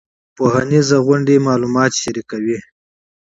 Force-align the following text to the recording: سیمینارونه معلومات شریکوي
سیمینارونه 0.37 1.35
معلومات 1.47 1.91
شریکوي 2.01 2.57